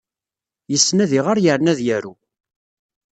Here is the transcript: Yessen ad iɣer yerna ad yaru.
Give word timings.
Yessen 0.71 0.97
ad 1.03 1.11
iɣer 1.17 1.37
yerna 1.43 1.69
ad 1.73 1.79
yaru. 1.87 2.13